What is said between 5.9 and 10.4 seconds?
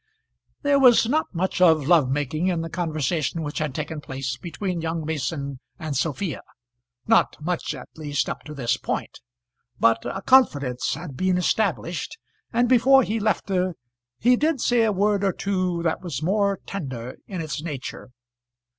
Sophia; not much at least up to this point; but a